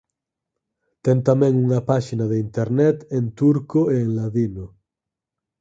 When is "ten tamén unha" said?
1.03-1.81